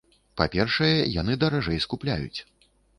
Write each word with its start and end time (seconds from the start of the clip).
Па-першае, 0.39 0.95
яны 1.21 1.37
даражэй 1.47 1.79
скупляюць. 1.87 2.39